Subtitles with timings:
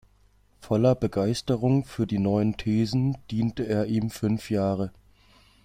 [0.61, 4.89] Voller Begeisterung für die neuen Thesen, diente er ihm fünf Jahre.